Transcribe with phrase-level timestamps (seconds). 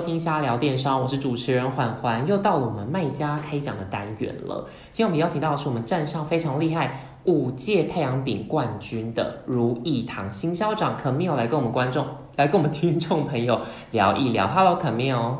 [0.00, 4.64] 收听瞎聊电商，我是主持人环环，又到了我们卖家开讲的单元了。
[4.92, 12.06] 今天我们邀请到的是我们站上非常厉害五届太阳饼冠军的如意堂新校长 c a m i l 来跟我们观众、
[12.36, 13.60] 来跟我们听众朋友
[13.90, 14.48] 聊一聊。
[14.48, 15.36] Hello Camille。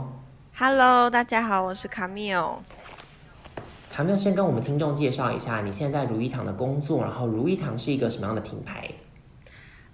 [0.55, 2.57] Hello，大家好，我是 Camille。
[3.91, 8.91] 卡缪先跟我们听众介绍一下你现在如意堂的工作，然后如意堂是一个什么样的品牌？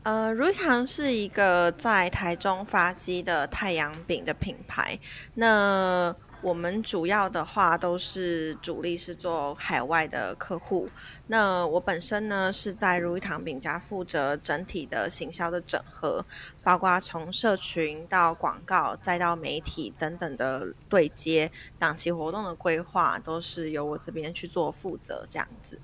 [0.07, 4.97] 呃，如意堂是一个在台中发迹的太阳饼的品牌。
[5.35, 10.89] 那我们主要的话都是主力是做海外的客户。
[11.27, 16.25] 那我本身呢是在如意堂饼家负责整体的行销的整合，
[16.63, 21.51] 包括从社群到广告，再到媒体等等的对接、
[21.81, 25.81] 档期活动的规划，都是由我这边去做负责这样子。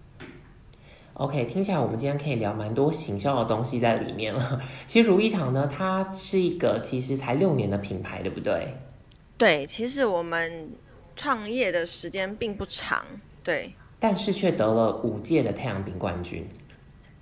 [1.15, 4.61] OK，听起来我们今天可以聊蛮多行销的东西在里面了。
[4.87, 8.75] 其实如意堂呢，它是一个其实才六年的品牌，对不对？
[9.37, 10.71] 对，其实我们
[11.15, 13.05] 创业的时间并不长，
[13.45, 16.49] 对但是却得了五届的太阳饼冠军。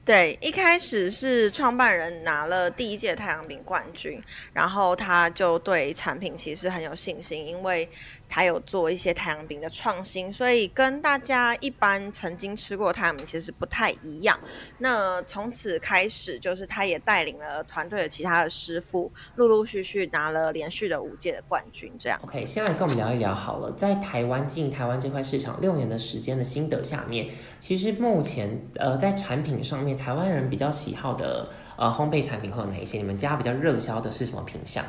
[0.02, 4.20] 对，一开始是创办人拿了第一届太阳饼冠军，
[4.52, 7.88] 然后他就对产品其实很有信心，因为
[8.31, 14.39] 他有做一些太阳饼的创新，所以跟大家一般曾经吃过太阳饼其实不太一样。
[14.78, 22.19] 那从此开始，就是他也带领了团队的其他的师傅，陆陆续续拿了连续的五届的冠军，这样。
[22.23, 32.98] OK，先来跟我们聊一聊好了，在台湾经营台湾这块市场六年的时间的心得下面，其实目前呃在产品上面，台湾人比较喜好的呃烘焙产品会有哪一些？
[32.98, 34.84] 你们家比较热销的是什么品相？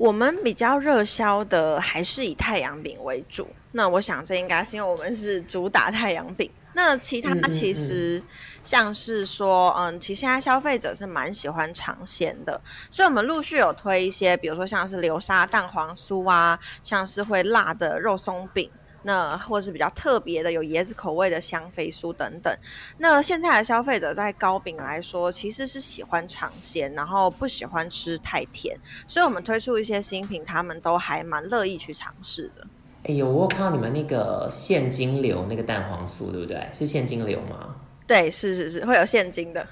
[0.00, 3.46] 我们比较热销的还是以太阳饼为主。
[3.72, 6.50] 那我想这应该是因为我们是主打太阳饼。
[6.72, 8.22] 那其他其实
[8.64, 12.58] 像是说，嗯，其实现在消费者是蛮喜欢尝鲜的，
[12.90, 18.70] 所以我们陆续有推一些，比如说像是流沙蛋黄酥啊，像是会辣的肉松饼。
[19.02, 22.54] 那或是比较特别的有椰子口味的香妃酥等等。
[22.98, 32.66] 那现在的消费者在糕饼来说，其实是喜欢尝鲜，然后不喜欢吃太甜，所以我们推出一些新品，他们都还蛮乐意去尝试的。
[33.04, 36.68] 哎呦，我有看到你们那个现金流那个蛋黄酥，对不对？
[36.72, 37.76] 是现金流吗？
[38.06, 39.66] 对，是是是，会有现金的。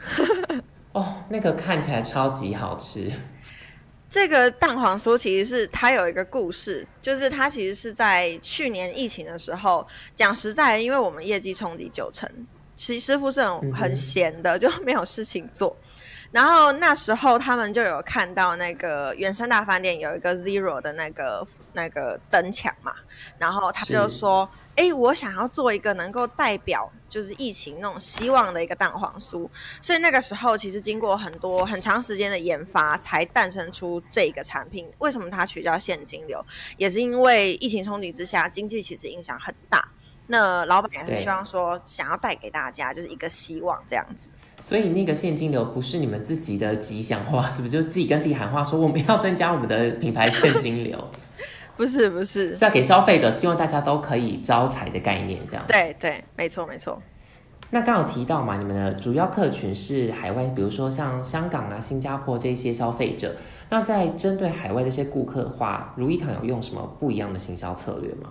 [0.93, 3.11] 哦，那个看起来超级好吃。
[4.09, 12.29] 这个蛋黄酥其实是它有一个故事，就是它其实是在去年疫情的时候，讲实在的，因为我们业绩冲击九成，
[12.75, 15.77] 其实师傅是很很闲的，就没有事情做。
[16.31, 22.95] 然后那时候他们就有看到那个圆山大饭店有一个 Zero 的那个那个灯墙嘛，
[23.39, 29.49] 然后他就是说：“哎，我想要做一个能够代表就是疫情那种希望的一个蛋黄酥。”
[29.83, 34.87] 所以那个时候其实经过很多很长时间的研发，才诞生出这个产品。
[34.99, 36.45] 为什么它取叫现金流？
[36.77, 39.89] 也是因为疫情冲击之下，经济其实影响很大。
[40.29, 44.29] 那老板也是希望说，想要带给大家就是一个希望这样子。
[44.61, 47.73] 所以那个现金流不是你们自己的吉祥话，是不是？
[47.73, 51.11] 就自己跟自己喊话说我们要增加我们的品牌现金流，
[51.79, 55.65] 不是不是是，要给消费者，希望大家都可以招财的概念，这样。
[55.69, 57.01] 对对，没错没错。
[57.71, 63.37] 那刚好提到嘛，你们的主要客群是海外，比如说像香港啊、新加坡这些消费者。
[63.71, 68.31] 那在针对海外这些顾客的话，如意堂有用什么不一样的行销策略吗？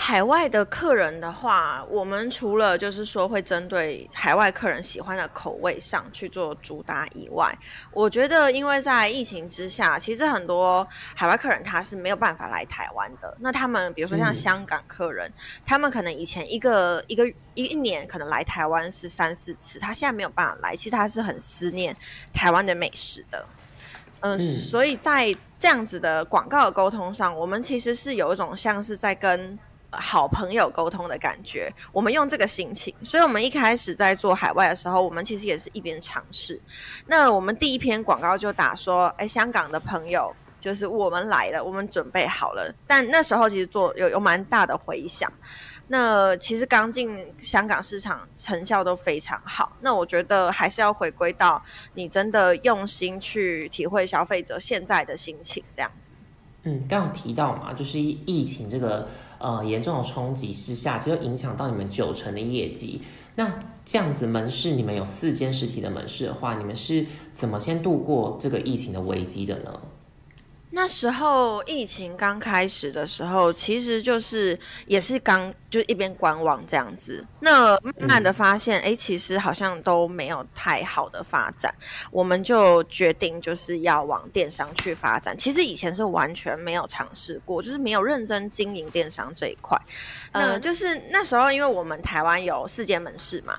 [0.00, 7.52] 海外的客人的话，我们除了就是说会针对海外客人喜欢的口味上去做主打以外，
[7.90, 10.86] 我觉得因为在疫情之下，其实很多
[11.16, 13.36] 海外客人他是没有办法来台湾的。
[13.40, 15.30] 那他们比如说像嗯香港客人，
[15.66, 21.94] 他们可能以前一个一个一一年可能来台湾是三四次，他现在没有办法来，其实他是很思念
[22.32, 23.44] 台湾的美食的。
[24.20, 31.72] 嗯，嗯所以在这样子的广告的沟通上，我们其实是有一种像是在跟呃好朋友沟通的感觉。
[31.92, 36.60] 我们用这个心情，所以我们一开始在做海外的时候，我们其实也是一边尝试。
[37.06, 40.34] 那我们第一篇广告就打说，哎，香港的朋友。
[40.60, 45.32] 就是我们来了，我们准备好了，但那时候其实做有有蛮大的回响。
[45.86, 49.72] 那其实刚进香港市场，成效都非常好。
[49.80, 51.62] 那我觉得还是要回归到
[51.94, 56.12] 你真的用心去体会消费者现在的心情，这样子。
[56.64, 59.08] 嗯，刚刚提到嘛，就是疫情这个
[59.38, 63.00] 呃严重的冲击之下，其实影响到你们九成的业绩。
[63.34, 63.52] 那
[63.84, 69.80] 这样子门市，你们有四间实体的门市的话，你们是怎么先度过这个疫情的危机的呢？
[70.70, 77.24] 那时候疫情刚开始的时候，其实就是也是刚就一边观望这样子。
[77.40, 81.74] 那慢慢的发现，哎，其实好像都没有太好的发展，
[82.10, 85.36] 我们就决定就是要往电商去发展。
[85.38, 89.76] 其实以前是完全没有尝试过，就是没有认真经营电商这一块。
[90.32, 93.58] 嗯，就是那时候因为我们台湾有四间门市嘛。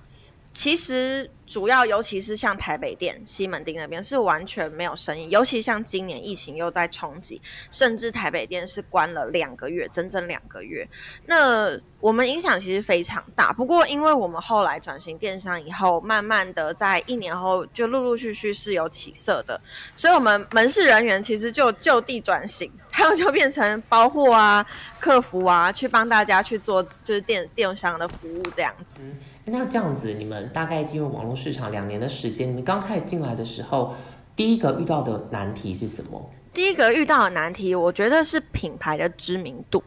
[0.53, 7.41] 其实主要，尤其是像台北店、西门町那边是完全没有生意，尤其像今年疫情又在冲击，
[7.71, 10.87] 甚至台北店是关了两个月，整整两个月。
[11.27, 13.53] 那我们影响其实非常大。
[13.53, 19.59] 不过，因为我们后来转型电商以后，慢慢的在一年后就陆陆续续是有起色的，
[19.95, 24.65] 所以我们门市人员其实就就地转型，他们就变成包货啊、
[24.99, 29.01] 客服啊，去帮大家去做就是电电商的服务这样子。
[29.51, 33.95] 那这样子，你们大概进入网络市场两年的时间，你们刚开始进来的时候，
[34.35, 36.29] 第一个遇到的难题是什么？
[36.51, 39.81] 第一个遇到的难题，我觉得是品牌的知名度，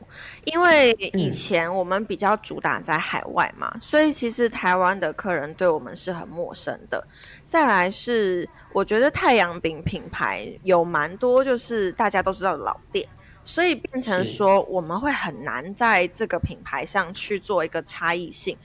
[0.45, 7.05] 因为以前我们比较主打在海外嘛，所以其实台湾的客人对我们是很陌生的。
[7.49, 13.07] 再来是，我觉得太阳饼品牌有蛮多就是大家都知道的老店，
[13.45, 18.57] 所以变成说我们会很难在这个品牌上去做一个差异性。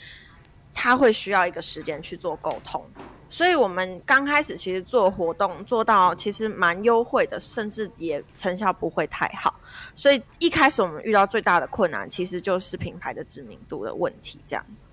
[0.80, 2.86] 他会需要一个时间去做沟通，
[3.28, 9.60] 所以我们刚开始其实做活动做到其实蛮优惠的，甚至也成效不会太好。
[9.96, 14.90] 所以一开始我们遇到最大的困难其实就是品牌的知名度的问题，这样子。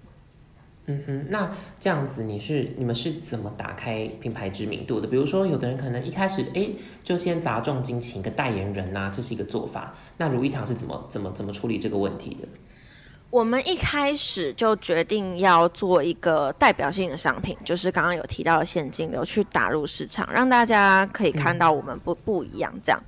[0.86, 5.06] 嗯哼，那这样子你是你们是怎么打开品牌知名度的？
[5.06, 6.70] 比如说有的人可能一开始哎
[7.02, 9.94] 就先砸重金请一个代言人呐，这是一个做法。
[10.16, 12.48] 那如意堂是怎么怎么怎么处理这个问题的？
[13.34, 23.02] 我们一开始就决定要做一个代表性的商品，就是刚刚有提到的现金流去打入市场，让大家可以看到我们不不一样这样。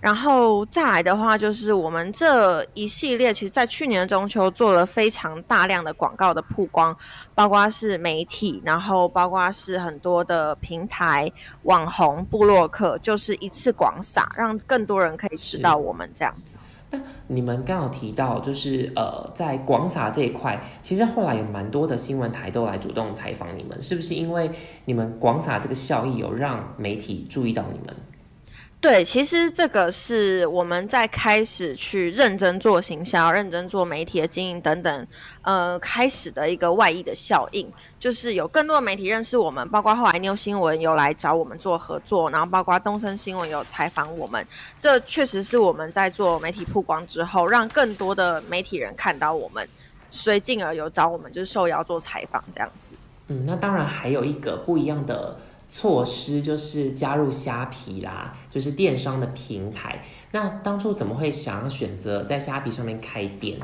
[0.00, 6.96] 然后再来的话，就是我们这一系列，其实在去年中秋做了非常大量的广告的曝光，
[7.34, 11.28] 包括是媒体，然后包括是很多的平台、
[11.64, 16.56] 网红、部落客，就是一次广撒，让更多人可以知道我们这样子。
[16.90, 16.98] 那
[17.28, 24.50] 你们刚好提到，就是呃，在广撒这一块，其实后来有蛮多的新闻台都来主动采访你们，是不是因为
[24.84, 27.94] 你们广撒这个效益有让媒体注意到你们？
[28.84, 35.06] 对，其实这个是我们在开始去认真做行销、认真做媒体的经营等等，
[35.40, 37.66] 呃，开始的一个外溢的效应，
[37.98, 44.46] 就是有更多的媒体认识我们，包括后来妞新闻有来找我们做合作，然后包括东森新闻有采访我们，
[44.78, 49.66] 这确实是我们在做媒体曝光之后，让更多的媒体人看到我们，
[50.10, 52.94] 所以进而有找我们就是受邀做采访这样子。
[53.28, 55.34] 嗯，那当然还有一个不一样的。
[55.76, 60.00] 措施就是加入虾皮啦，就是电商的平台。
[60.30, 63.58] 那当初怎么会想要选择在虾皮上面开店？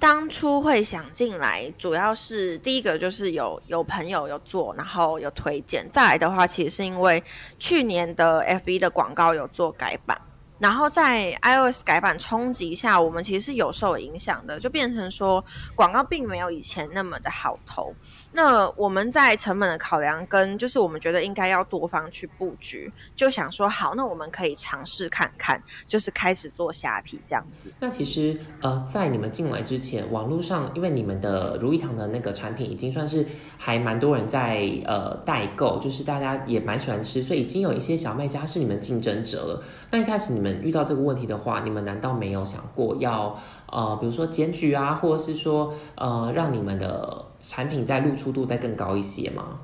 [0.00, 5.88] 当初会想进来，主要是第一个就是有有朋友有做，然后有推荐。
[5.92, 7.22] 再来的话，其实是因为
[7.60, 10.20] 去年的 FB 的广告有做改版。
[10.58, 15.44] 然后在 iOS 改版冲击下，我们其实是有受影响的，就变成说
[15.76, 17.94] 广告并没有以前那么的好投。
[18.36, 27.72] 那我们在成本的考量跟就是我们觉得应该要多方去布局，就想说好，那我们可以尝试看看，就是开始做虾皮这样子。
[27.78, 33.24] 那其实呃，在你们进来之前，网络上因为你们的如意堂的那个产品已经算是
[33.56, 39.62] 还蛮多人在呃代购，就是大家也蛮喜欢吃，所以已经有一些小卖家是你们竞争者了。
[39.92, 43.40] 那一开始你们遇到这个问题的话，你们难道没有想过要
[43.74, 49.58] 呃，比如说检举啊，或者是说呃，让你们的产品在露出度再更高一些吗？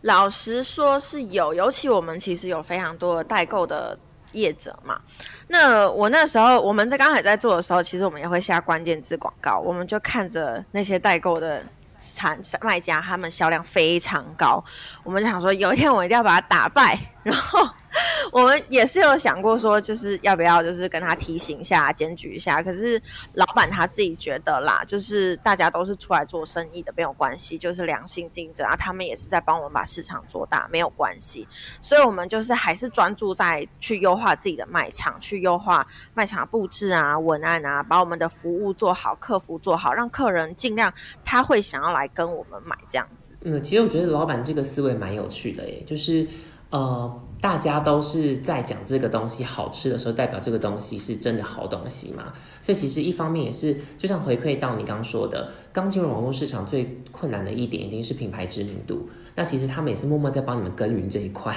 [0.00, 3.96] 老实说是有，尤其我们其实有非常多的代购的
[4.32, 5.00] 业者嘛。
[5.46, 11.62] 那我那时候我们在刚才在做的时候，其实我们也会下关键字广告，我们就看着那些代购的
[12.00, 14.64] 产卖家，他们销量非常高，
[15.04, 17.68] 我们就想说有一天我一定要把它打败，然后。
[18.32, 22.62] 我们也是有想过说，就是要不要就是跟他提醒一下、检举一下。
[22.62, 23.00] 可是
[23.34, 28.76] 老板他自己觉得啦，就是大家都是出来做生意的，没有关系，就是良性竞争啊。
[28.76, 31.46] 他们也是在帮我们把市场做大，没有关系。
[31.80, 40.92] 所以，我们就是还是专注在去优化自己的卖场，去优化卖场布置啊、文案啊，把我们的服务做好，客服做好，让客人尽量
[41.24, 43.34] 他会想要来跟我们买这样子。
[43.42, 46.26] 嗯，其实我觉得老板这个思维蛮有趣的耶，就是
[46.72, 47.20] 呃。
[47.42, 52.32] 大家都是在讲这个东西好吃的时候，代表这个东西是真的好东西嘛？
[52.60, 59.08] 所以其实一方面也是，就像回馈到你刚说的，刚进入网络市场最困难的一点，一定是品牌知名度。
[59.34, 61.52] 那其实他们也是默默在帮你们耕耘这一块。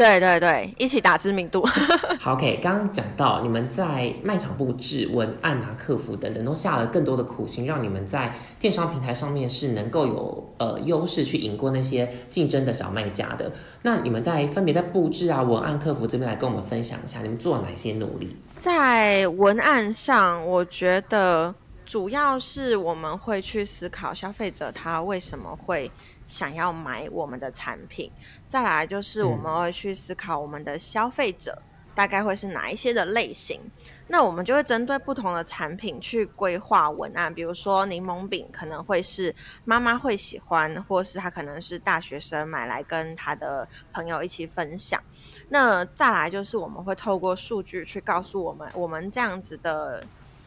[0.00, 1.62] 对对对，一起打知名度。
[2.18, 13.52] 好，OK，刚刚讲到你们在卖场布置、文案啊、客服等等，都下了更多的苦心，让你们在电商平台上面是能够有呃优势去赢过那些竞争的小卖家的。
[13.82, 18.34] 那你们在分别在布置啊、文案、客服这边来跟我们分享一下，你们做了哪些努力？
[18.56, 21.54] 在文案上，我觉得
[21.84, 25.90] 主要是我们会去思考消费者他为什么会。
[26.30, 28.08] 想要买我们的产品，
[28.48, 31.60] 再来就是我们会去思考我们的消费者
[31.92, 33.60] 大概会是哪一些的类型，
[34.06, 37.34] 那我们就会针对不同的产品去规划文案。
[37.34, 39.34] 比如说柠檬饼可能会是
[39.64, 45.02] 妈妈会喜欢，或是他可能是大学生买来跟他的朋友一起分享。
[45.48, 50.02] 那再来就是我们会透过数据去告诉我们，我们这样子的。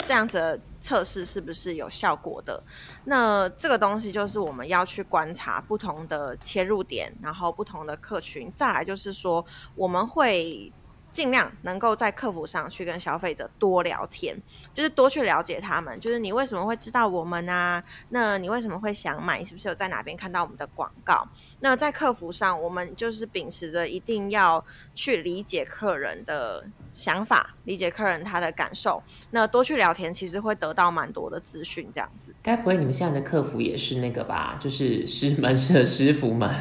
[0.08, 2.64] 这样子测试是不是有效果的？
[3.06, 8.52] 那这个东西就是我们要去观察不同的切入点，然后不同的客群。
[8.56, 9.46] 再来就是说，
[9.76, 10.72] 我们会。
[11.14, 14.36] 尽量能够在客服上去跟消费者多聊天，
[14.74, 17.82] 就是多去了解他们，就是你为什么会知道我们啊？
[18.10, 19.46] 那你为什么会想买？
[19.46, 21.26] 是不是有在哪边看到我们的广告？
[21.60, 24.66] 那在客服上，我们就是秉持着一定要
[24.96, 29.02] 去理解客人的想法，理解客人他的感受。
[29.30, 31.88] 那多去聊天，其实会得到蛮多的资讯。
[31.94, 34.58] 这样子，该不会你们现在的客服也是那个吧？
[34.60, 36.52] 就是师门市的师傅们。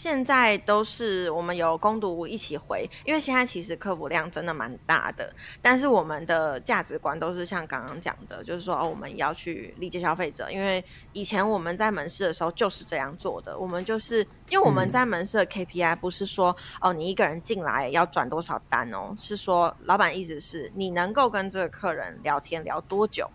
[0.00, 5.30] 现在都是我们有攻读一起回，因为现在其实客服量真的蛮大的，
[5.60, 23.28] 但是我们的价值观都是像刚刚讲的，就是说哦，我们要去理解消费者，因为以前我们在门市的时候就是这样做的，我们就是因为我们在门市的 KPI 不是说哦，你一个人进来要转多少单哦，是说老板意思是你能够跟这个客人聊天聊多久，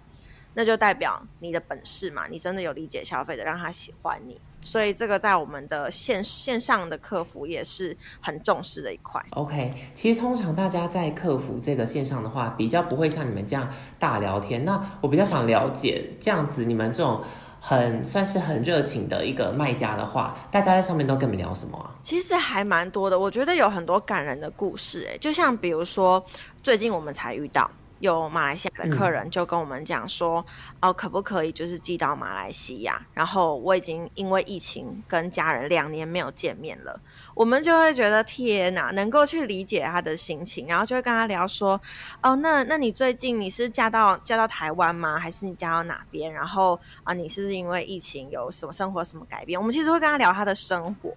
[0.55, 4.41] 那就代表你的本事嘛，你真的有理解消费者，让他喜欢你。
[4.65, 9.23] 所以这个在我们的线线上的客服也是很重视的一块。
[9.29, 13.69] OK，其实通常大家在客服这个线上的话，比较不会像你们这样
[13.99, 14.65] 大聊天。
[14.65, 17.21] 那我比较想了解，这样子你们这种
[17.61, 21.93] 很算是很热情的一个卖家的话，大家在上面都跟你们聊什么啊？
[22.01, 25.07] 其实还蛮多的，我觉得有很多感人的故事。
[25.11, 26.25] 哎，就像比如说
[26.63, 27.69] 最近我们才遇到。
[28.05, 30.45] 有马来西亚的客人就跟我们讲说，
[30.81, 33.05] 哦，可不可以就是寄到马来西亚？
[33.13, 36.99] 然后我已经因为疫情跟家人两年没有见面了，
[37.35, 41.79] 我们就会觉得天哪，能够去理解他的心情，然后就会跟他聊说，
[42.21, 45.19] 哦，那那你最近你是嫁到嫁到台湾吗？
[45.19, 46.33] 还是你嫁到哪边？
[46.33, 49.59] 然后啊，你是不是因为疫情有什么生活什么改变？
[49.59, 51.13] 我们其实会跟他聊他的生活。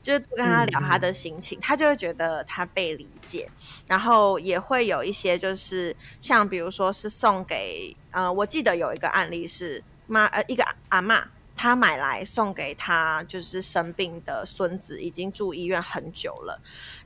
[0.00, 3.48] 就是跟他聊他的心情，他就会觉得他被理解，
[3.86, 11.22] 然后也会有一些就是像像比如说是送给呃，我记得有一个案例是妈呃一个阿妈。
[11.54, 16.58] 她买来送给她就是生病的孙子，已经住医院很久了。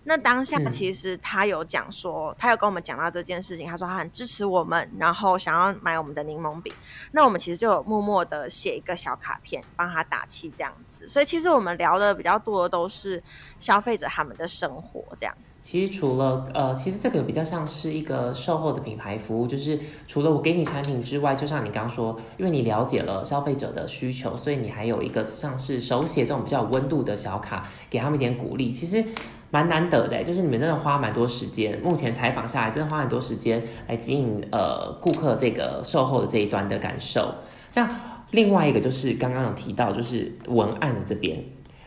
[0.08, 3.66] 那当下其实他有讲说，他有跟我们讲到这件事情。
[3.66, 6.72] 他说他很支持我们，然后想要买我们的柠檬饼。
[7.10, 11.08] 那我们其实就有默默的写一个小卡片，帮他打气这样子。
[11.08, 13.20] 所以其实我们聊的比较多的都是
[13.58, 15.58] 消费者他们的生活这样子。
[15.60, 24.36] 其实除了呃，其实这个比较像是一个售后的品牌服务，就是除了我给你产品之外，就像你刚刚说，因为你了解了消费者的需求。
[24.36, 29.04] 所以你还有一个像是手写这种比较有温度的小卡，给他们一点鼓励，其实
[29.50, 30.22] 蛮难得的。
[30.24, 37.34] 就是你们真的花蛮多时间，目前采访下来真的花很多时间来经营呃顾客这个售后的这一端的感受。
[37.74, 37.88] 那
[38.30, 41.42] 另外一个就是刚刚有提到，就是文案的这边，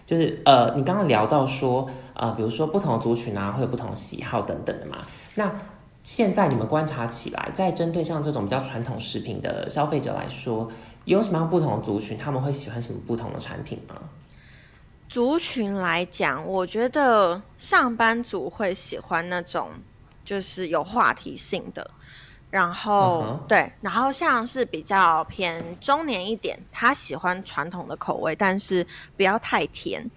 [0.06, 4.98] 就是呃你刚刚聊到说呃比如说不同的族群啊会有不同喜好等等的嘛。
[5.36, 5.52] 那
[6.04, 10.70] 现在你们观察起来，在针对像这种比较传统食品的消费者来说。
[11.06, 12.16] 有什么样不同的族群？
[12.16, 13.96] 他们会喜欢什么不同的产品吗？
[15.10, 19.72] 族群来讲，我觉得上班族会喜欢那种
[20.24, 21.90] 就是有话题性的，
[22.52, 28.86] 然后对，然后像是比较偏中年一点，他喜欢传统的口味，但是
[29.18, 30.08] 不要太甜。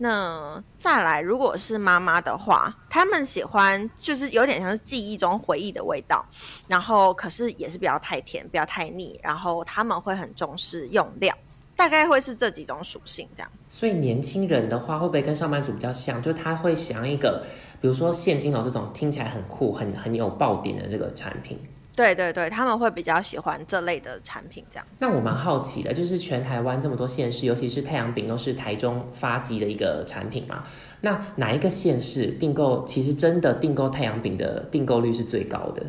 [0.00, 6.24] 那再来，如果是妈妈的话，他们喜欢就是有点像是记忆中回忆的味道，
[6.68, 11.36] 然后可是也是不要太甜，不要太腻，然后他们会很重视用料，
[11.78, 13.68] 大概会是这几种属性这样子。
[13.70, 16.20] 所以年轻人的话，会不会跟上班族比较像？
[16.20, 17.40] 就他会想要一个，
[17.80, 21.56] 比如说现金流这种听起来很酷、很很有爆点的这个产品。
[21.94, 24.86] 对对对，他们会比较喜欢这类的产品，这样。
[24.98, 30.64] 那我蛮好奇的，就是全台湾这么多县市，尤其是太阳饼都是台中发迹的一个产品嘛？
[31.00, 35.82] 那哪一个县市订购其实真的订购太阳饼的订购率是最高的？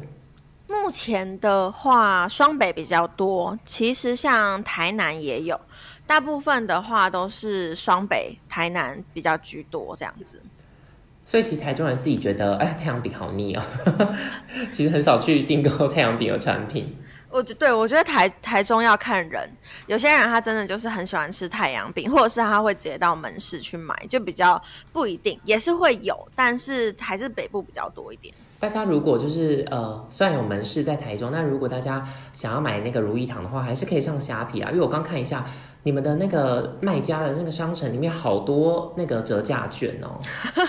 [0.90, 5.62] 目前的话，双北比较多，其实像台南也有，
[6.08, 10.42] 大部分的话都是双北、台南比较居多这样子。
[11.24, 13.62] 所以其实台中人自己觉得，哎，太阳饼好腻哦，
[14.74, 16.98] 其实很少去订购太阳饼的产品。
[17.30, 19.48] 我觉对我觉得台台中要看人，
[19.86, 24.60] 有些人他真的就是很喜欢吃太阳饼，或者是他会直接到门市去买，就比较
[24.92, 28.34] 不一定，也是会有，但是还是北部比较多一点。
[28.60, 34.70] 大家如果就是呃，虽然有门市在台中，但如果大家想要买那个如意堂的话，还是可以上虾皮啊。
[34.70, 35.46] 因为我刚看一下
[35.84, 40.20] 你们的那个卖家的那个商城里面，好多那个折价券哦。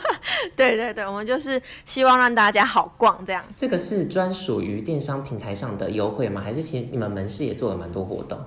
[0.54, 3.44] 对对对，我们就是希望让大家好逛这样。
[3.56, 6.40] 这个是专属于电商平台上的优惠吗？
[6.40, 8.38] 还是其实你们门市也做了蛮多活动？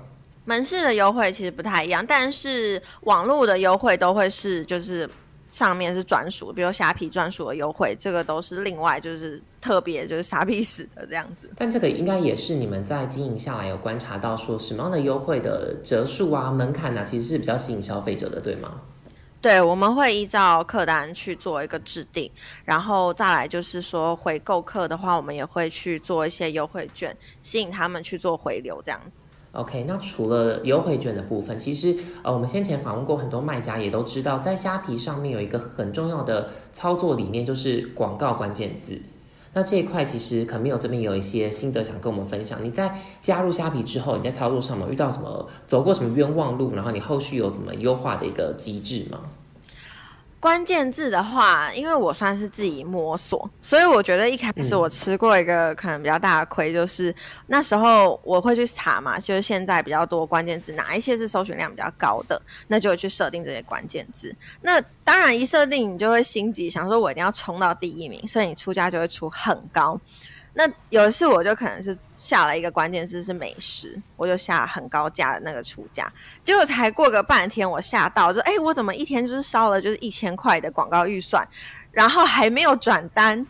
[0.45, 5.09] 门市的优惠其实不太一样，但是网络的优惠都会是就是。
[5.53, 11.47] 上面是专属，比如虾皮专属的优惠，这个都是另外就是特别就是傻逼死的这样子。
[11.55, 18.81] 但这个应该也是你们在经营下来有观察到，说什么样的优惠的折数啊、门槛啊，其实是比较吸引消费者的，对吗？
[19.39, 22.31] 对，我们会依照客单去做一个制定，
[22.65, 29.27] 然后再来就是说回购客的话，我们也会去做一些优惠券，吸引他们去做回流这样子。
[29.53, 38.99] OK，那除了优惠券的部分，其实呃，我们先前访问过很多卖家，也都知道，在虾皮上面有一个很重要的操作理念，就是广告关键字。
[39.53, 42.65] 那这一块其实可能有这边有一些心得想跟我们分享。
[42.65, 49.19] 你在加入虾皮之后，你在操作上有遇到什么，走过什么冤枉路，然后你后续有怎么优化的一个机制吗？
[50.43, 57.15] 关键字的话，因为我算是自己摸索，所以我觉得一开始我吃过一个可能比较大的亏，就是
[57.47, 64.35] 那时候我会去查嘛，就是现在比较多关键字，哪一些是搜寻量比较高的，那就去设定这些关键字。
[64.61, 69.97] 那当然一设定，你就会心急，想说我一定要冲到第一名，所以你出价就会出很高。
[70.55, 76.11] 那有一次我就可能是下了一个关键字是美食，我就下很高价的那个出价，
[76.43, 81.43] 结果才过个半天，我吓到，就哎，我怎么一天就是烧了就是一千块的广告预算，
[81.91, 83.45] 然后还没有转单，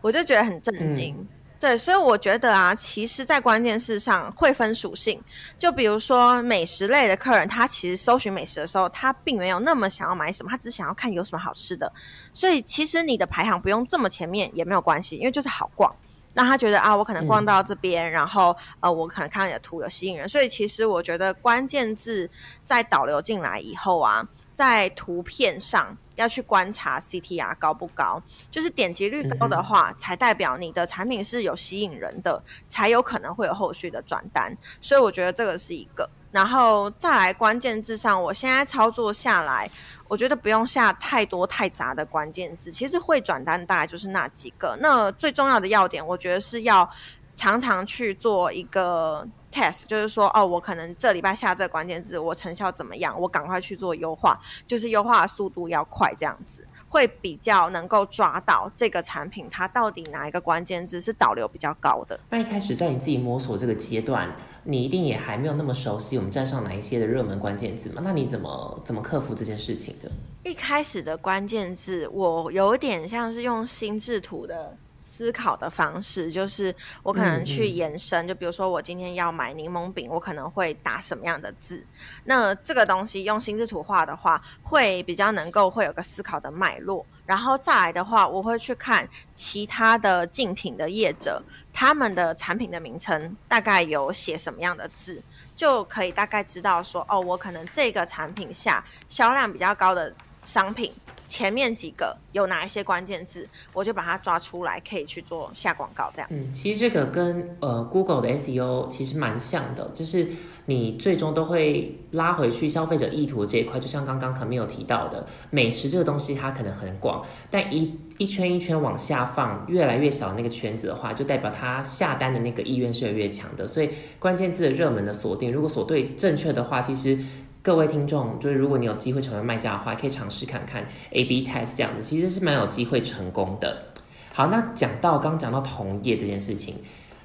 [0.00, 1.14] 我就觉得很震惊。
[1.60, 5.20] 对，所以我觉得啊，其实，在关键字上会分属性，
[5.58, 11.92] 就比如说美食类的客人，他其实搜寻美食的时候，他并没有那么想要买什么，他只想要看有什么好吃的，
[12.32, 15.92] 所以其实你的排行不用这么前面也没有关系，因为就是好逛。
[16.34, 22.30] 让他觉得啊，我可能逛到这边，然后呃，我可能看到你的图有吸引人，所以其实我觉得关键字
[22.64, 36.08] 在导流进来以后啊，在图片上要去观察 CTR 高不高，就是点击率高的话，才代表你的产品是有吸引人的，才有可能会有后续的转单，所以我觉得这个是一个。
[36.30, 39.70] 然后再来关键字上，我现在操作下来，
[40.08, 44.76] 我觉得不用下太多太杂的关键字，其实会转单大概就是那几个。
[44.80, 46.88] 那最重要的要点，我觉得是要
[47.34, 53.18] 常常去做一个 test，就是说，哦，我可能这礼拜下这个关键字，我成效怎么样？
[53.18, 56.66] 我赶快去做优化，就是优化速度要快，这样子。
[56.88, 62.18] 会比较能够抓到这个产品，它到底哪一个关键字是导流比较高的？
[62.30, 64.28] 那一开始在你自己摸索这个阶段，
[64.64, 68.00] 你一定也还没有那么熟悉我们站上哪一些的热门关键字嘛？
[68.04, 70.10] 那你怎么怎么克服这件事情的？
[70.44, 74.76] 一开始的关键字，我有点像是用心智图的。
[75.18, 81.84] 思考的方式就是，我可能去延伸，就比如说我今天要买柠檬饼，我可能会打什么样的字？
[82.22, 87.04] 那这个东西用心智图画的话，会比较能够会有个思考的脉络。
[87.26, 95.20] 然后再来的话，我会去看其他的竞品的业者，他们的产品的名称大概有写什么样的字，
[95.56, 100.94] 就可以大概知道说，哦，我可能这个产品下销量比较高的商品。
[101.28, 106.28] 前面几个有哪一些关键字，我就把它抓出来，可以去做下广告这样。
[106.32, 110.26] 嗯，其实这个跟呃 Google 的 SEO 其实蛮像的，就是
[110.64, 113.78] 你最终都会拉回去消费者意图这一块。
[113.78, 123.66] 就像刚刚可没有提到的，美食这个东西它可能很广，但一一圈一圈往下放，越来越小那个圈子的话，就代表它下单的那个意愿是越越强的。
[123.66, 127.18] 所以关键字的热门的锁定，如果锁对正确的话，其实。
[127.62, 133.84] 各位听众，就是如果你有机会成为卖家的话，可以尝试看看 A/B test 这样子，其实是蛮有机会成功的。
[134.32, 136.76] 好，那讲到刚讲到同业这件事情，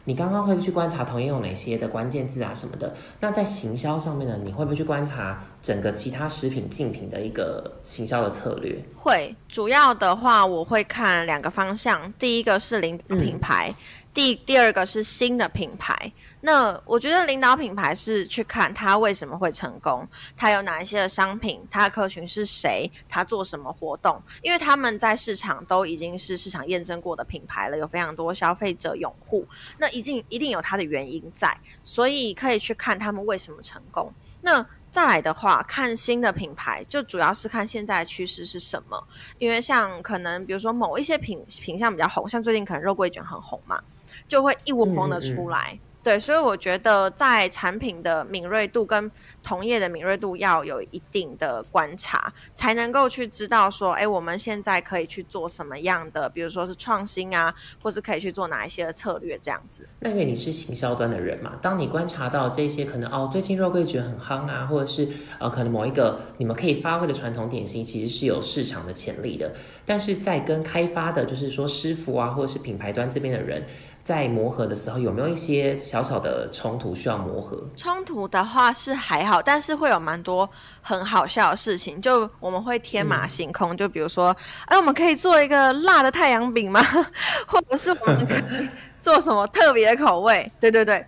[0.05, 2.93] 你刚刚会去观察同业有哪些的关键字啊什么的？
[3.19, 8.83] 那在行销上面呢，你会不会去观察整个其他食品竞品的一个行销的策略？
[8.97, 13.73] 会，主要的话我会看两个方向，第一个是零品牌，
[14.13, 16.11] 第第二个是新的品牌。
[16.45, 34.13] 那我觉得领导品牌是去看它为什么会成功，它有哪一些的商品，它的客群是谁，他做什么活动，因为他们在市场都已经是市场验证过的品牌了，有非常多消费者拥护，那一定一定有它的原因在，所以可以去看他们为什么成功。
[34.41, 39.01] 那再来的话，看新的品牌，就主要是看现在的趋势是什么。
[39.39, 43.81] 因为像可能比如说某一些品品相比较红，像最近可能肉桂卷很红嘛，
[44.27, 45.79] 就会一窝蜂的出来。
[46.03, 49.09] 对，所以我觉得在产品的敏锐度跟
[49.41, 59.87] 同业的敏锐度要有一定的观察，才能够去知道说，哎，我们现在可以去做什么样的，比如说是创新啊，或是可以去做哪一些的策略这样子。
[60.01, 65.07] 那因为你是行销端的人嘛，当你观察到这些可能哦，最近肉桂卷很夯啊，或者是
[65.39, 69.53] 呃，可能某一个你们可以发挥的传统点心，其实是有市场的潜力的，
[69.85, 73.65] 但是在跟开发的，就是说师傅啊，或者是品牌端这边的人。
[74.03, 77.57] 在磨合的时候，有没有一些小小的冲突需要磨合？
[77.77, 80.49] 冲突的话是还好，但是会有蛮多
[80.81, 82.01] 很好笑的事情。
[82.01, 84.35] 就我们会天马行空，就比如说，
[84.65, 86.81] 哎，我们可以做一个辣的太阳饼吗？
[87.47, 88.69] 或者是我们可以
[89.01, 90.51] 做什么特别的口味？
[90.59, 91.05] 对对对，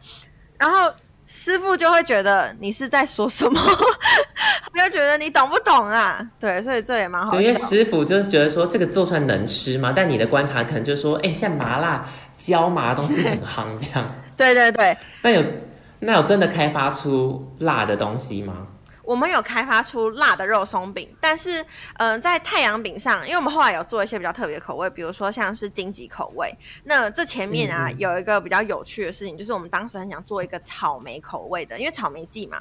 [0.57, 0.91] 然后。
[1.27, 3.59] 师傅就会觉得你是在说什么，
[4.75, 6.23] 就觉得你懂不懂啊？
[6.39, 7.41] 对，所以这也蛮好。
[7.41, 9.91] 因为师傅就是觉得说这个做出来能吃吗？
[9.91, 14.15] 但你的观察可能就是说，哎，像麻辣椒麻的东西很夯这样。
[14.35, 14.97] 对对对。
[15.21, 15.43] 那有
[15.99, 18.67] 那有真的开发出辣的东西吗？
[19.03, 21.63] 我们有开发出辣的肉松饼，但是，
[21.99, 26.51] 嗯，在太阳饼上，因为我们后来有做一些比较特别的口味，比如说像是荆棘口味。
[26.85, 32.59] 那这前面啊，有一个比较有趣的事情，就是我们当时很想做一个草莓口味的，因为草莓季嘛。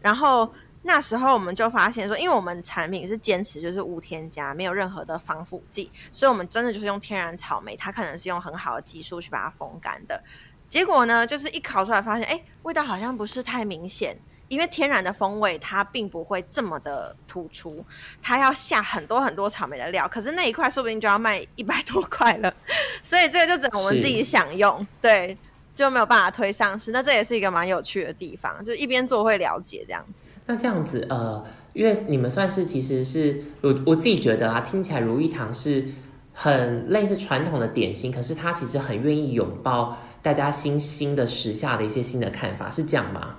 [0.00, 0.48] 然后
[0.84, 10.22] 那时候我们就发现说，因为我们产品是坚持就是无添加，没有任何的防腐剂，所以我们真的就是用天然草莓，它可能是用很好的技术去把它风干的。
[10.68, 14.16] 结果呢，就是一烤出来发现，哎，味道好像不是太明显。
[14.48, 17.84] 因为天然的风味，它并不会这么的突出，
[18.22, 22.54] 它要下很多很多草莓的料，可是那一块说不定就要卖一百多块了，
[23.02, 25.36] 所以这个就只能我们自己享用，对，
[25.74, 26.92] 就没有办法推上市。
[26.92, 30.28] 那这也是一个蛮有趣的地方，就一边做会了解这样子。
[30.46, 35.84] 那这样子，呃，因为你们算是其实是我我自己觉得啦，听起来如意堂是
[36.32, 43.36] 很类似传统的点心，可是它其实很愿意拥抱大家新兴的时下的一些新的看法，是这样吗？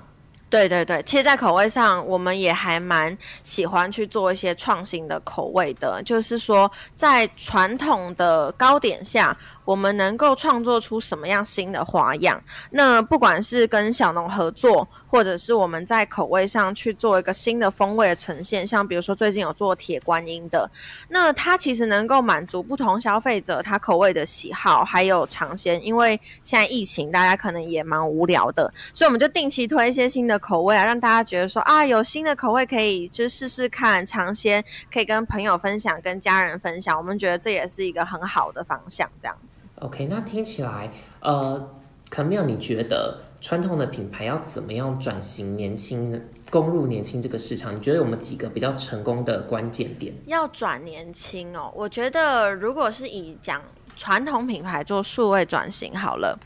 [0.47, 9.35] 对对对，其实，在口味上，我们也还蛮喜欢去做一些创新的口味的，就是说，在传统的糕点下。
[9.65, 12.41] 我们能够创作出什么样新的花样？
[12.69, 20.69] 那不管是跟小农合作，或者是我们在口味上去做一个新的风味的呈现，像比如说最近有做铁观音的，
[21.09, 25.83] 那它其实能够满足不同消费者他口味的喜好，还有尝鲜。
[25.83, 36.95] 因为现在疫情，大家可能也蛮无聊的，所以我们就定期推一些新的口味啊，让大家觉得说啊，有新的口味可以就试试看尝鲜，可以跟朋友分享，跟家人分享。
[36.97, 39.54] 我们觉得这也是一个很好的方向，这样子。
[39.75, 41.69] OK，那听起来，呃，
[42.09, 47.75] 可没有你觉得传统的品牌要怎么样转型年轻，攻入年轻这个市场？
[47.75, 50.13] 你觉得有没有几个比较成功的关键点？
[50.25, 53.61] 要转年轻哦，我觉得如果是以讲
[53.95, 56.39] 传统品牌做数位转型好了。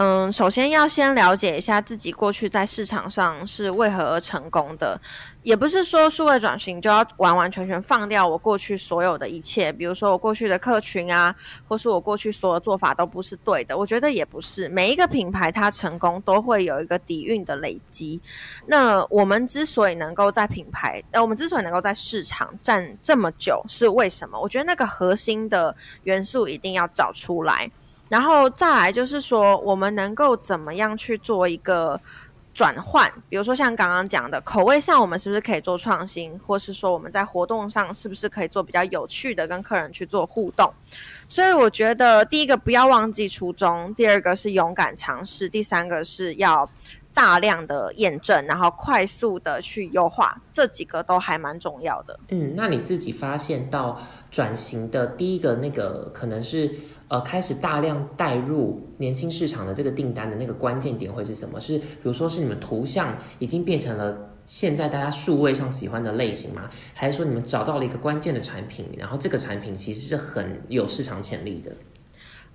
[0.00, 4.96] 嗯，首先要先了解一下自己过去在市场上是为何而成功的，
[5.42, 11.34] 也不是说数位转型就要完完全全放掉我过去所有的一切，比如说我过去的客群啊，
[11.66, 13.76] 或是我过去所有做法都不是对的。
[13.76, 18.20] 我觉得也不是，每一个品牌它成功都会有一个底蕴的累积。
[18.68, 24.38] 那我们之所以能够在品牌，呃，我们之所以能够在市场站这么久，是为什么？
[24.40, 27.68] 我觉得那个核心的元素一定要找出来。
[28.08, 32.00] 然后再来就是说，我们能够怎么样去做一个
[32.54, 33.12] 转换？
[33.28, 40.72] 比如说像刚刚讲的口味上，我们是不是可以做创新，或是说我们在活动上是不是可以做比较有趣的，跟客人去做互动？
[41.28, 46.68] 所以我觉得第一个不要忘记初衷，第二个是勇敢尝试，第三个是要
[47.12, 52.18] 大量的验证，然后快速的去优化，这几个都还蛮重要的。
[52.30, 56.74] 嗯，那你自己发现到转型的第一个那个可能是？
[57.08, 61.58] 呃，开始大量带入年轻市场的这个订单的那个关键点会是什么？
[61.58, 66.68] 是比如说是你们图像已经变成了现在大家数位上喜欢的类型吗？
[66.92, 71.72] 还是说你们找到了一个关键的产品，然后这个产品其实是很有市场潜力的？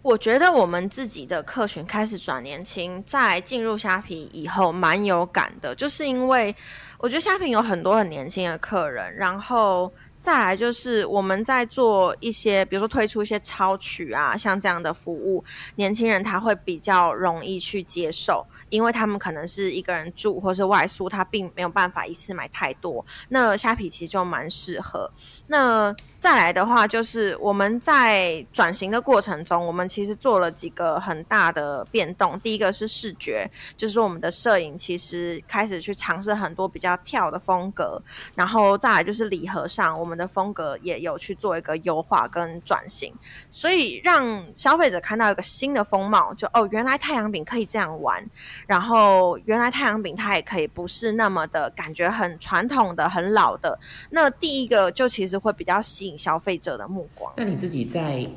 [0.03, 6.55] 我觉得我们自己的客群开始转年轻，在进入虾皮以后蛮有感的，就是因为
[6.99, 9.91] 我觉得虾皮有很多很年轻的客人，然后。
[10.23, 15.43] 再来就是我们在做一些，比如说推出一些超取啊，像这样的服务，
[15.75, 23.05] 年轻人他会比较容易去接受，因为他们可能是一个人住或是外宿，他并没有办法一次买太多。
[23.27, 25.12] 那虾皮其实就蛮适合。
[25.47, 32.39] 那再来的话，就是我们在转型的过程中，我们其实做了几个很大的变动。
[32.39, 38.01] 第一个是视觉，就是我们的摄影其实开始去尝试很多比较跳的风格，
[38.36, 43.13] 然后再来就是礼盒上，我们的风格也有去做一个优化跟转型，
[43.51, 48.25] 所以让消费者看到一个新的风貌，就哦，原来太阳饼可以这样玩，
[48.65, 53.77] 然后原来太阳饼它也可以不是那么的感觉很传统的、很老的。
[54.09, 56.12] 那第一个就其实会比较吸引。
[56.17, 57.34] 消费者的目光。
[57.38, 58.28] 那你自己在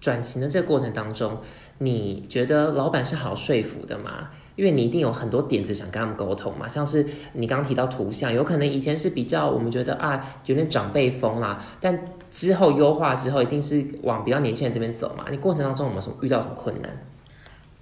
[0.00, 1.38] 转型的这个过程当中，
[1.78, 4.30] 你觉得老板是好说服的吗？
[4.56, 15.24] 因为你一定有很多点子想跟他们沟通嘛，像是你刚刚提到图像，有可能以前是比较我们觉得啊有点长辈风啦，但之后优化之后，一定是往比较年轻人这边走嘛。
[15.28, 16.90] 你过程当中有没有什么遇到什么困难？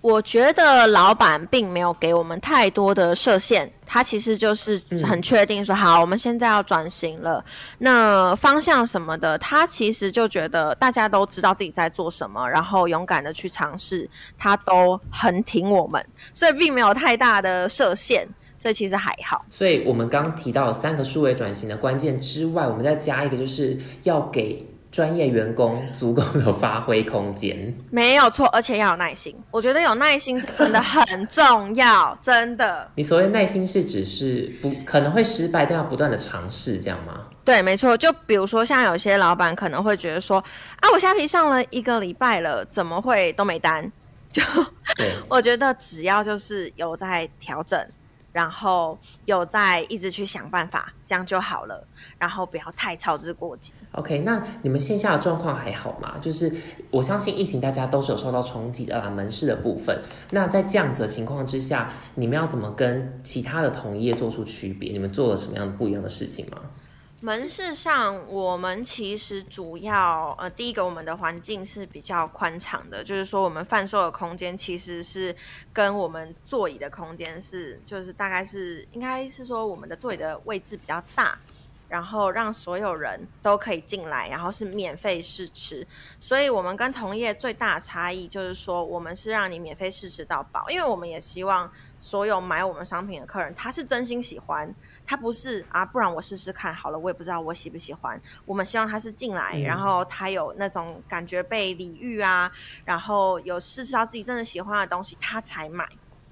[0.02, 7.42] 我觉得老板并没有给我们太多的设限，他其实就是很确定说，好，我们现在要转型了，
[7.78, 19.44] 那方向什么的，他其实就觉得大家都知道自己在做什么，然后勇敢的去尝试，他都很挺我们，所以并没有太大的设限，所以其实还好。
[19.48, 24.66] 所以我们刚提到三个数位转型的关键之外，我们再加一个，就是要给。
[24.92, 29.34] 专业员工足够的发挥空间，没有错，而且要有耐心。
[29.50, 32.88] 我觉得有耐心真的很重要，真的。
[32.94, 37.22] 你所谓耐心是只是不可能会失败，但要不断的尝试，这样吗？
[37.42, 37.96] 对，没错。
[37.96, 40.38] 就比如说，像有些老板可能会觉得说，
[40.80, 43.90] 啊，我虾皮上了一个礼拜了，怎么会都没单？
[44.30, 44.42] 就，
[45.28, 47.82] 我觉得只要就是有在调整。
[48.32, 51.86] 然后有在一直去想办法，这样就好了。
[52.18, 53.72] 然后不要太操之过急。
[53.92, 56.16] OK，那你们线下的状况还好吗？
[56.20, 56.50] 就是
[56.90, 60.02] 我相信疫情大家都是有受到冲击的啦，门市的部分。
[60.30, 64.92] 那在这样子的情况之下，你们要怎么跟其他的同业做出区别？
[64.92, 66.58] 你们做了什么样不一样的事情吗？
[67.24, 75.32] 门市上，我们其实主要呃，第一个我们的环境是比较宽敞的，就是说我们贩售的空间其实是
[75.72, 81.38] 跟我们座椅的空间是，就是大概是应该是说我们的座椅的位置比较大，
[81.88, 85.86] 然后让所有人都可以进来，然后是免费试吃，
[86.18, 94.74] 所以我们跟同业最大的差异就是说，我们是让你免费试吃到饱，因为我们也希望所有买我们商品的客人他是真心喜欢。
[95.12, 98.18] 他不是啊，不然我试试看好了，我也不知道我喜不喜欢。
[98.46, 102.50] 我们希望他是进来，然后他有那种感觉被礼遇啊，
[102.86, 105.86] 然后有试试到自己真的喜欢的东西，他才买。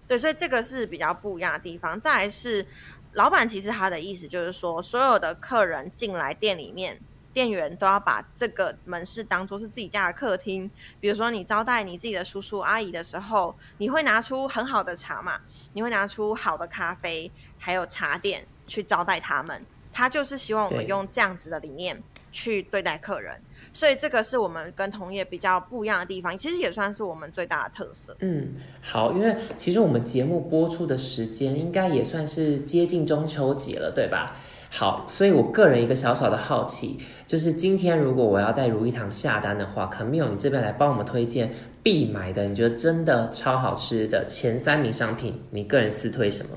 [0.08, 2.00] 对，所以这个是比较不一样的地方。
[2.00, 2.66] 再来是
[3.12, 6.98] 老板，其实他的意思就是说，所有的客人进来店里面，
[7.34, 10.70] 店员都要把这个门市当做是自己家的客厅。
[10.98, 15.38] 比如说你招待你自己的叔叔阿姨的时候，你会拿出很好的茶嘛？
[15.74, 18.46] 你会拿出好的咖啡，还有茶点。
[18.70, 19.61] 去招待他们，
[19.92, 23.35] 他就是希望我们用这样子的理念去对待客人，
[23.72, 28.16] 所以这个是我们跟同业比较不一样的地方，其实也算是我们最大的特色。
[28.20, 34.37] 嗯，好，因为其实我们节目播出的时间应该也算是接近中秋节了，对吧？
[34.72, 41.52] 好，所以我个人一个小小的好奇，就是今天如果我要在如意堂下单的话，可没有你这边来帮我们推荐
[41.83, 46.50] 必买的，你觉得真的超好吃的前三名商品，你个人私推什么？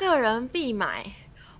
[0.00, 1.04] 个人必买，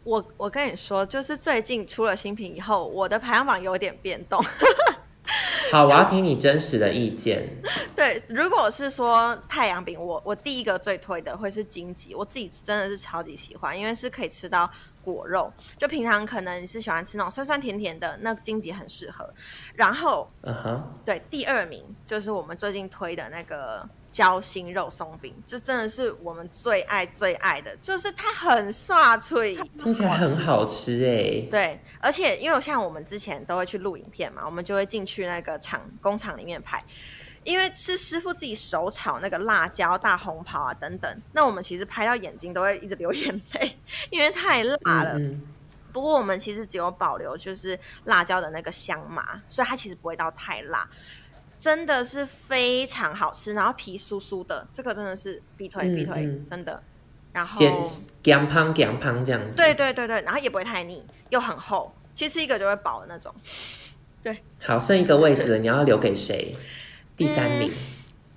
[0.03, 4.42] 我我跟你说，就是最近出了新品以后，我的排行榜有点变动。
[5.70, 7.46] 好，我要听你真实的意见。
[7.94, 14.68] 对，如果是说太阳饼，我我第一个最推的会是荆棘，我自己真的是超级喜欢，因为是可以吃到
[15.03, 15.53] 果肉。
[15.77, 19.33] 就平常可能你是喜欢吃那种酸酸甜甜的，那荆棘很适合。
[19.75, 23.89] 然后，嗯哼，对，第二名就是我们最近推的那个。
[24.11, 31.47] 焦心肉松饼，这真的是我们最爱最爱的，就是它很刷脆，听起来很好吃哎。
[31.49, 36.85] 对，而且因为像我们之前都会去录影片嘛，我们就会进去那个厂工厂里面拍，
[37.51, 43.77] 因为是师傅自己手炒那个辣椒、大红袍啊等等，那我们其实拍到眼睛都会一直流眼泪，
[44.11, 45.19] 因为太辣了。
[45.93, 50.89] 不过我们其实只有保留就是辣椒的那个香麻，所以它其实不会到太辣。
[51.59, 56.81] 真的是非常好吃，然后皮酥酥的，这个真的是必推必推，真的。
[57.33, 57.83] 然后
[58.23, 59.57] 咸胖咸胖这样子。
[59.57, 63.35] 对对对对，然后也不会太腻，又很厚，其实吃一个就会饱的那种。
[64.23, 64.43] 对。
[64.65, 66.55] 好，剩一个位置，你要留给谁？
[67.21, 67.71] 第三名。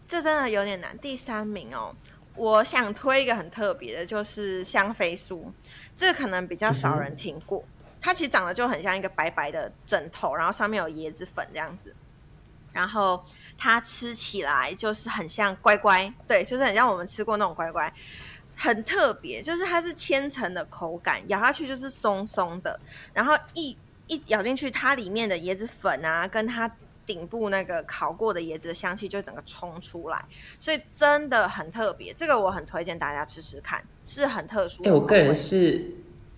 [0.10, 0.98] 这真的有点难。
[1.00, 1.96] 第三名哦，
[2.36, 5.46] 我想推一个很特别的，就是香妃酥，
[5.96, 7.64] 这个可能比较少人听过。
[8.02, 11.96] 它其实长得就很像一个白白的枕头，然后上面有椰子粉这样子。
[12.74, 13.24] 然后
[13.58, 17.94] 它吃起来就是很像乖乖，对，就是很像我们吃过那种乖乖，
[18.58, 22.78] 很特别，就是它是千层的口感，咬下去就是松松的，
[23.14, 26.70] 然后一一咬进去，它里面的椰子粉啊，跟它
[27.06, 30.26] 顶部那个烤过的椰子的香气就整个冲出来，
[30.60, 34.84] 所以真的很特别，这个我很推荐大家吃吃看，是很特殊。
[34.84, 35.82] 哎，我个人是。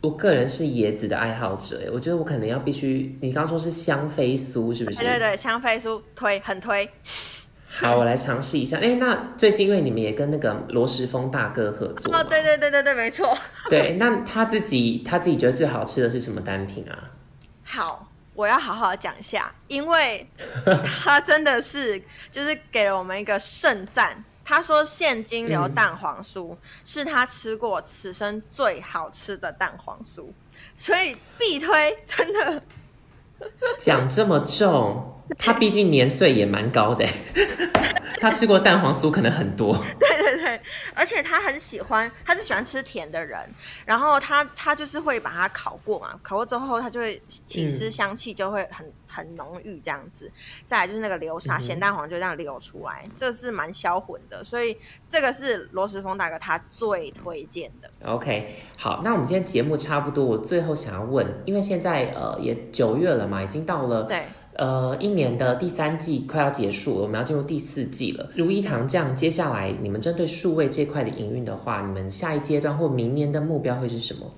[0.01, 4.99] 我个人是椰子的爱好者，哎，我觉得我可能要必须，你刚刚说是香妃酥，是不是？
[4.99, 6.87] 对对对，香妃酥推很推。
[7.67, 8.77] 好，我来尝试一下。
[8.77, 13.35] 哎，那最近因为你们也跟那个罗时峰大哥合作，哦，对对对对对，没错。
[13.67, 17.09] 对，那他自己他自己觉得最好吃的是什么单品啊？
[17.65, 18.04] 好，
[18.35, 20.29] 我要好好讲一下，因为
[21.03, 24.23] 他真的是就是给了我们一个盛赞。
[24.47, 30.27] 他说：“现金流蛋黄酥是他吃过此生最好吃的蛋黄酥，
[30.77, 31.97] 所以必推。
[32.05, 32.61] 真的
[33.79, 37.03] 讲这么重， 他毕竟年岁也蛮高的，
[38.21, 39.75] 他吃过蛋黄酥可能很多。
[39.99, 40.14] 对
[40.45, 40.61] 对对，
[40.93, 43.39] 而且他很喜欢，他是喜欢吃甜的人。
[43.85, 50.29] 然后他他就是会把它烤过嘛，烤过之后他就会起司香气就会很。”很浓郁这样子，
[50.67, 54.77] 再来就是那个流沙咸蛋黄就这样流出来，这是蛮销魂的，所以
[55.07, 57.89] 这个是罗时峰大哥他最推荐的。
[58.03, 68.29] OK，好，那我们今天节目差不多，我最后想要问，因为现在呃也九月了嘛，已经到了对呃一年的第三季快要结束了，我们要进入第四季了。
[68.35, 74.31] 如一堂这样，接下来你们针对数位这块的营运的话，你们下一阶段或明年的目标会是什么？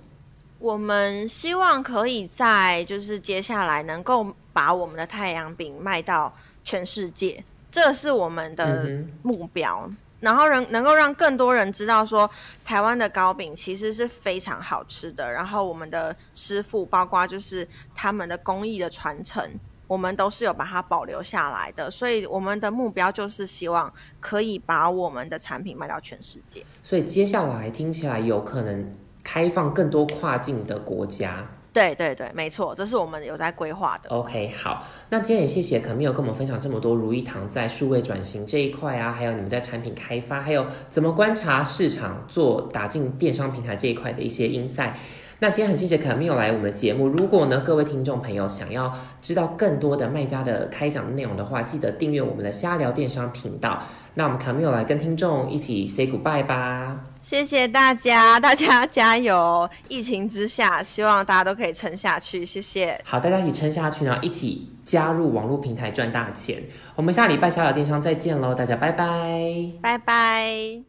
[0.60, 6.34] 我们希望可以在就是接下来能够把我们的太阳饼卖到
[6.66, 8.90] 全世界，这是我们的
[9.22, 9.88] 目标。
[10.20, 12.28] 然后人能够让更多人知道说，
[12.66, 15.32] 台湾的糕饼其实是非常好吃的。
[15.32, 19.48] 然后我们的师傅，包括就是他们的工艺的传承，
[19.88, 21.90] 我们都是有把它保留下来的。
[21.90, 26.64] 所以我们的目标就是希望可以把我们的产品卖到全世界。
[26.84, 28.94] 所以接下来听起来有可能。
[29.24, 34.10] 开放更多跨境的国家，对对对，没错，这是我们有在规划的。
[34.10, 44.94] OK，好，那今天也谢谢可米有跟我们分享这么多如意堂在数位转型这一块啊，还有你们在产品开发，还有怎么观察市场、做打进电商平台这一块的一些 insight。
[45.40, 47.08] 那今天很谢谢卡米有来我们的节目。
[47.08, 53.78] 如果呢各位听众朋友想要知道更多的卖家的开讲的内容的话，记得订阅我们的瞎聊电商频道。
[54.16, 57.00] 那我们卡米有来跟听众一起 say goodbye 吧。
[57.22, 59.70] 谢谢大家，大家加油！
[59.88, 62.44] 疫情之下，希望大家都可以撑下去。
[62.44, 63.00] 谢谢。
[63.04, 66.64] 好，大家一起撑下去呢，一起加入网络平台赚大钱。
[66.96, 70.88] 我们下礼拜瞎聊电商再见喽，大家拜拜，拜拜。